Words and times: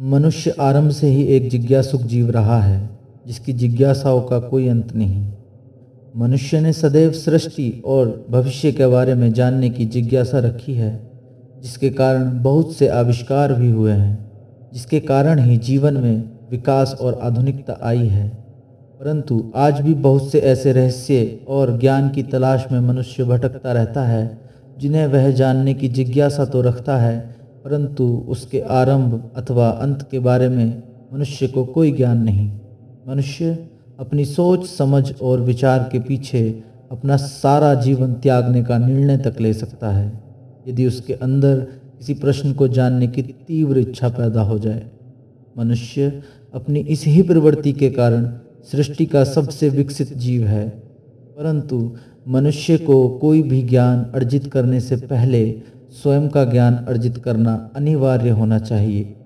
मनुष्य 0.00 0.54
आरंभ 0.60 0.90
से 0.90 1.06
ही 1.06 1.22
एक 1.22 1.50
जिज्ञासुक 1.50 2.02
जीव 2.02 2.30
रहा 2.30 2.60
है, 2.60 2.90
जिसकी 3.26 3.52
जिज्ञासाओं 3.52 4.22
का 4.22 4.38
कोई 4.38 4.68
अंत 4.68 4.96
नहीं। 4.96 5.32
मनुष्य 6.16 6.60
ने 6.60 6.72
सदैव 6.72 7.12
सृष्टि 7.12 7.82
और 7.86 8.26
भविष्य 8.30 8.72
के 8.72 8.86
बारे 8.86 9.14
में 9.14 9.32
जानने 9.32 9.70
की 9.70 9.84
जिज्ञासा 9.84 10.38
रखी 10.38 10.74
है, 10.74 11.10
जिसके 11.62 11.90
कारण 11.90 12.42
बहुत 12.42 12.72
से 12.72 12.88
आविष्कार 12.88 13.52
भी 13.52 13.70
हुए 13.70 13.92
हैं, 13.92 14.32
जिसके 14.72 15.00
कारण 15.00 15.38
ही 15.38 15.56
जीवन 15.56 15.94
में 15.94 16.30
विकास 16.50 16.96
और 17.00 17.18
आधुनिकता 17.22 17.78
आई 17.82 18.06
है। 18.06 18.28
परंतु 19.00 19.52
आज 19.56 19.80
भी 19.80 19.94
बहुत 19.94 20.30
से 20.30 20.38
ऐसे 20.38 20.72
रहस्य 20.72 21.40
और 21.48 21.80
ज्ञान 21.80 22.08
की 22.08 22.22
तलाश 22.22 22.66
में 22.72 22.80
मनुष्य 22.80 23.24
भटकता 23.24 23.72
रहता 23.72 24.04
है, 24.04 24.40
जिन्हें 24.78 25.06
वह 25.06 25.30
जानने 25.30 25.74
की 25.74 25.88
जिज्ञासा 25.88 26.44
तो 26.44 26.62
रखता 26.62 26.98
है 26.98 27.41
परंतु 27.64 28.24
उसके 28.28 28.60
आरंभ 28.60 29.30
अथवा 29.36 29.68
अंत 29.68 30.08
के 30.10 30.18
बारे 30.18 30.48
में 30.48 30.82
मनुष्य 31.12 31.46
को 31.46 31.64
कोई 31.64 31.92
ज्ञान 31.92 32.22
नहीं। 32.22 32.50
मनुष्य 33.08 33.68
अपनी 34.00 34.24
सोच, 34.24 34.66
समझ 34.66 35.14
और 35.22 35.40
विचार 35.40 35.88
के 35.92 35.98
पीछे 36.00 36.62
अपना 36.90 37.16
सारा 37.16 37.74
जीवन 37.74 38.12
त्यागने 38.12 38.62
का 38.64 38.78
निर्णय 38.78 39.16
तक 39.16 39.40
ले 39.40 39.52
सकता 39.52 39.90
है। 39.90 40.22
यदि 40.68 40.86
उसके 40.86 41.12
अंदर 41.12 41.60
किसी 41.98 42.14
प्रश्न 42.14 42.52
को 42.52 42.68
जानने 42.68 43.06
की 43.06 43.22
तीव्र 43.22 43.78
इच्छा 43.78 44.08
पैदा 44.08 44.42
हो 44.42 44.58
जाए, 44.58 44.82
मनुष्य 45.58 46.22
अपनी 46.54 46.80
इस 46.80 47.04
ही 47.06 47.22
प्रवृत्ति 47.22 47.72
के 47.72 47.90
कारण 47.90 48.32
सृष्टि 48.72 49.06
का 49.06 49.24
सबसे 49.24 49.68
विकसित 49.68 50.16
जीव 50.18 50.46
है। 50.46 50.68
परंतु 51.38 51.92
मनुष्य 52.28 52.78
को 52.78 53.08
कोई 53.08 53.42
भी 53.42 53.62
ज्ञान 53.62 54.04
अर्जित 54.14 54.46
करने 54.46 54.80
से 54.80 54.96
पहले 54.96 55.62
स्वयं 55.92 56.28
का 56.28 56.44
ज्ञान 56.44 56.74
अर्जित 56.74 57.16
करना 57.16 57.70
अनिवार्य 57.76 58.30
होना 58.30 58.58
चाहिए। 58.58 59.16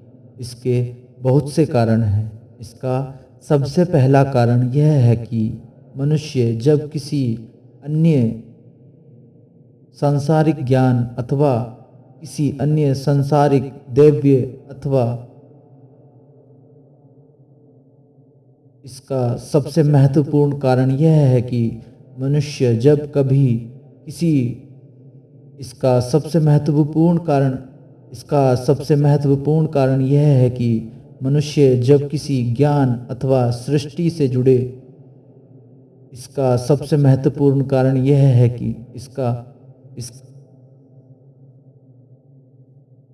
इसके 0.41 0.95
बहुत 1.20 1.52
से 1.52 1.66
कारण 1.66 2.02
हैं। 2.02 2.57
इसका 2.61 3.20
सबसे 3.48 3.84
पहला 3.84 4.24
कारण 4.24 4.73
यह 4.73 4.93
है 4.93 5.16
कि 5.16 5.63
मनुष्य 5.96 6.55
जब 6.57 6.90
किसी 6.90 7.51
अन्य 7.85 8.43
सांसारिक 10.01 10.65
ज्ञान 10.65 11.05
अथवा 11.18 11.59
किसी 12.21 12.59
अन्य 12.60 12.95
सांसारिक 12.95 13.73
दिव्य 13.90 14.37
अथवा 14.71 15.29
इसका 18.85 19.37
सबसे 19.37 19.83
महत्वपूर्ण 19.83 20.59
कारण 20.59 20.90
यह 20.90 21.12
है 21.12 21.43
कि 21.43 21.83
मनुष्य 22.18 22.77
जब 22.77 23.12
कभी 23.12 23.57
किसी 24.05 24.62
इसका 25.60 26.01
सबसे 26.01 26.40
महत्वपूर्ण 26.40 27.18
कारण, 27.18 27.59
इसका 28.12 28.54
सबसे 28.54 28.96
महत्वपूर्ण 28.96 29.66
कारण 29.66 30.01
यह 30.01 30.21
है 30.21 30.51
कि 30.51 30.93
मनुष्य 31.23 31.76
जब 31.76 32.09
किसी 32.09 32.43
ज्ञान 32.54 33.07
अथवा 33.10 33.51
सृष्टि 33.51 34.10
से 34.10 34.29
जुड़े, 34.29 34.82
इसका 36.12 36.57
सबसे 36.57 36.96
महत्वपूर्ण 36.96 37.65
कारण 37.65 37.96
यह 37.96 38.18
है 38.18 38.49
कि 38.49 38.74
इसका, 38.95 39.54
इस, 39.99 40.10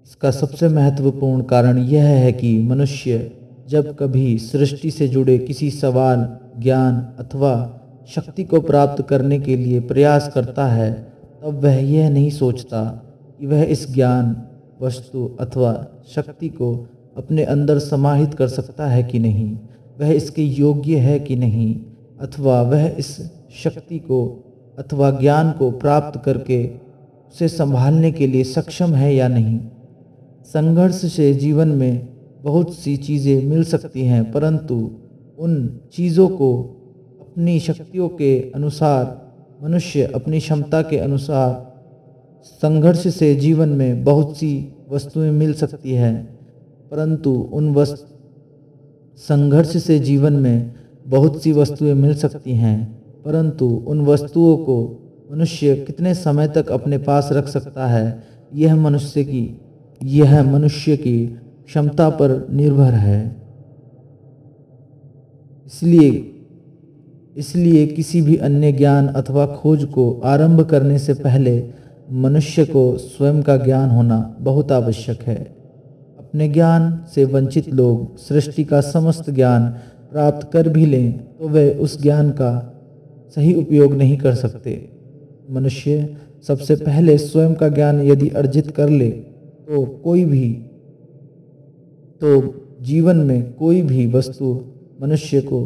इसका 0.06 0.30
सबसे 0.30 0.68
महत्वपूर्ण 0.68 1.42
कारण 1.42 1.78
यह 1.78 2.04
है 2.04 2.32
कि 2.32 2.58
मनुष्य 2.58 3.30
जब 3.68 3.96
कभी 3.96 4.38
सृष्टि 4.38 4.90
से 4.90 5.08
जुड़े 5.08 5.38
किसी 5.38 5.70
सवाल, 5.70 6.38
ज्ञान 6.58 7.00
अथवा 7.18 7.54
शक्ति 8.08 8.44
को 8.44 8.60
प्राप्त 8.60 9.02
करने 9.02 9.38
के 9.38 9.56
लिए 9.56 9.80
प्रयास 9.80 10.30
करता 10.34 10.66
है 10.66 11.11
तब 11.42 11.62
वह 11.64 11.76
यह 11.76 12.10
नहीं 12.10 12.30
सोचता 12.30 12.82
कि 13.40 13.46
वह 13.46 13.62
इस 13.62 13.94
ज्ञान, 13.94 14.36
वस्तु 14.80 15.24
अथवा 15.40 15.86
शक्ति 16.08 16.48
को 16.48 16.86
अपने 17.16 17.44
अंदर 17.44 17.78
समाहित 17.78 18.34
कर 18.34 18.48
सकता 18.48 18.86
है 18.86 19.02
कि 19.02 19.18
नहीं, 19.18 19.58
वह 20.00 20.12
इसके 20.12 20.42
योग्य 20.42 20.96
है 20.96 21.18
कि 21.20 21.36
नहीं, 21.36 21.74
अथवा 22.20 22.62
वह 22.62 22.86
इस 22.86 23.08
शक्ति 23.54 23.98
को 23.98 24.20
अथवा 24.78 25.10
ज्ञान 25.10 25.50
को 25.52 25.70
प्राप्त 25.70 26.20
करके 26.24 26.66
उसे 27.34 27.48
संभालने 27.48 28.12
के 28.12 28.26
लिए 28.26 28.44
सक्षम 28.44 28.94
है 28.94 29.14
या 29.14 29.28
नहीं। 29.28 29.58
संघर्ष 30.44 30.94
से 30.94 31.32
जीवन 31.34 31.68
में 31.68 32.08
बहुत 32.42 32.74
सी 32.74 32.96
चीज़ें 32.96 33.42
मिल 33.42 33.64
सकती 33.64 34.04
हैं, 34.04 34.32
परंतु 34.32 34.90
उन 35.38 35.80
चीज़ों 35.92 36.28
को 36.28 36.62
अपनी 37.20 37.58
शक्तियों 37.60 38.08
के 38.08 38.52
अनुसार 38.54 39.31
मनुष्य 39.62 40.02
अपनी 40.02 40.38
क्षमता 40.38 40.82
के 40.82 40.98
अनुसार 40.98 41.72
संघर्ष 42.42 43.08
से 43.08 43.34
जीवन 43.34 43.68
में 43.68 44.04
बहुत 44.04 44.36
सी 44.36 44.72
वस्तुएँ 44.90 45.30
मिल 45.30 45.54
सकती 45.54 45.92
हैं, 45.92 46.38
परंतु 46.90 47.50
उन 47.52 47.74
वस्त, 47.74 48.06
संघर्ष 49.16 49.76
से 49.76 49.98
जीवन 49.98 50.32
में 50.32 50.72
बहुत 51.06 51.42
सी 51.42 51.52
वस्तुएँ 51.52 51.94
मिल 51.94 52.14
सकती 52.14 52.52
हैं, 52.52 53.02
परंतु 53.24 53.84
उन 53.86 54.00
वस्तुओं 54.00 54.56
को 54.56 55.02
मनुष्य 55.32 55.76
कितने 55.76 56.14
समय 56.14 56.48
तक 56.48 56.70
अपने 56.70 56.98
पास 56.98 57.28
रख 57.32 57.48
सकता 57.48 57.86
है, 57.86 58.22
यह 58.54 58.76
मनुष्य 58.76 59.24
की, 59.24 59.60
यह 60.02 60.42
मनुष्य 60.42 60.96
की 60.96 61.26
क्षमता 61.66 62.10
पर 62.10 62.48
निर्भर 62.50 62.92
है। 62.92 63.36
इसलिए 65.66 66.31
इसलिए 67.36 67.86
किसी 67.86 68.20
भी 68.22 68.36
अन्य 68.36 68.72
ज्ञान 68.72 69.06
अथवा 69.08 69.46
खोज 69.46 69.84
को 69.84 70.10
आरंभ 70.24 70.60
करने 70.70 70.98
से 70.98 71.14
पहले 71.14 71.62
मनुष्य 72.12 72.64
को 72.64 72.96
स्वयं 72.98 73.42
का 73.42 73.56
ज्ञान 73.56 73.90
होना 73.90 74.36
बहुत 74.40 74.72
आवश्यक 74.72 75.22
है। 75.22 75.36
अपने 76.18 76.48
ज्ञान 76.48 77.04
से 77.14 77.24
वंचित 77.24 77.68
लोग 77.68 78.16
सृष्टि 78.18 78.64
का 78.64 78.80
समस्त 78.80 79.30
ज्ञान 79.30 79.68
प्राप्त 80.10 80.50
कर 80.52 80.68
भी 80.68 80.86
लें 80.86 81.12
तो 81.12 81.48
वे 81.48 81.70
उस 81.74 82.00
ज्ञान 82.02 82.30
का 82.30 82.52
सही 83.36 83.54
उपयोग 83.54 83.94
नहीं 83.94 84.16
कर 84.16 84.34
सकते। 84.34 84.72
मनुष्य 85.50 86.16
सबसे 86.48 86.76
पहले 86.76 87.18
स्वयं 87.18 87.54
का 87.54 87.68
ज्ञान 87.68 88.00
यदि 88.00 88.28
अर्जित 88.28 88.70
कर 88.70 88.88
ले 88.88 89.10
तो 89.10 89.84
कोई 90.04 90.24
भी 90.24 90.52
तो 92.20 92.40
जीवन 92.82 93.16
में 93.16 93.52
कोई 93.52 93.82
भी 93.82 94.06
वस्तु 94.06 94.64
मनुष्य 95.02 95.40
को 95.40 95.60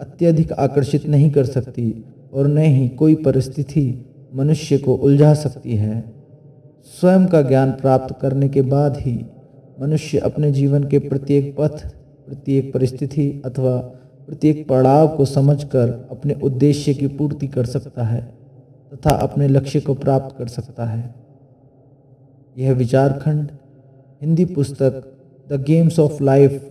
अत्यधिक 0.00 0.52
आकर्षित 0.52 1.06
नहीं 1.06 1.30
कर 1.30 1.44
सकती 1.44 2.04
और 2.32 2.46
न 2.46 2.58
ही 2.58 2.88
कोई 2.88 3.14
परिस्थिति 3.14 4.12
मनुष्य 4.34 4.78
को 4.78 4.94
उलझा 4.94 5.34
सकती 5.34 5.76
है। 5.76 6.12
स्वयं 7.00 7.26
का 7.26 7.42
ज्ञान 7.42 7.70
प्राप्त 7.70 8.14
करने 8.20 8.48
के 8.48 8.62
बाद 8.62 8.96
ही 8.96 9.26
मनुष्य 9.80 10.18
अपने 10.18 10.52
जीवन 10.52 10.84
के 10.84 10.98
प्रत्येक 10.98 11.56
पथ, 11.58 11.86
प्रत्येक 12.26 12.72
परिस्थिति 12.74 13.42
अथवा 13.44 13.76
प्रत्येक 14.26 14.68
पड़ाव 14.68 15.08
को 15.08 15.24
समझकर 15.24 16.08
अपने 16.10 16.34
उद्देश्य 16.34 16.94
की 16.94 17.06
पूर्ति 17.06 17.48
कर 17.48 17.66
सकता 17.66 18.04
है 18.04 18.20
तथा 18.94 19.10
अपने 19.10 19.48
लक्ष्य 19.48 19.80
को 19.80 19.94
प्राप्त 19.94 20.38
कर 20.38 20.48
सकता 20.48 20.84
है। 20.84 21.14
यह 22.58 22.72
विचारखंड 22.72 23.50
हिंदी 24.22 24.44
पुस्तक 24.44 25.12
द 25.52 25.64
गेम्स 25.64 25.98
ऑफ़ 25.98 26.22
लाइफ 26.22 26.64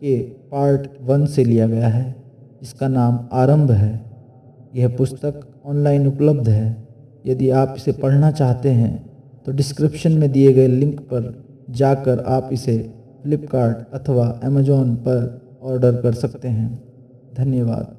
के 0.00 0.20
पार्ट 0.22 0.88
वन 1.02 1.26
से 1.26 1.44
लिया 1.44 1.66
गया 1.66 1.88
है। 1.88 2.21
जिसका 2.62 2.88
नाम 2.88 3.18
आरंभ 3.32 3.70
है। 3.70 3.92
यह 4.74 4.96
पुस्तक 4.96 5.40
ऑनलाइन 5.66 6.06
उपलब्ध 6.06 6.48
है। 6.48 6.88
यदि 7.26 7.50
आप 7.50 7.74
इसे 7.76 7.92
पढ़ना 7.92 8.30
चाहते 8.30 8.70
हैं 8.70 8.94
तो 9.46 9.52
डिस्क्रिप्शन 9.52 10.12
में 10.12 10.30
दिए 10.32 10.52
गए 10.52 10.66
लिंक 10.66 11.00
पर 11.00 11.32
जाकर 11.70 12.20
आप 12.28 12.48
इसे 12.52 12.76
फ्लिपकार्ट 13.22 13.94
अथवा 13.94 14.26
अमेज़ोन 14.44 14.94
पर 14.96 15.58
ऑर्डर 15.62 15.96
कर 15.96 16.12
सकते 16.12 16.48
हैं। 16.48 16.82
धन्यवाद। 17.36 17.96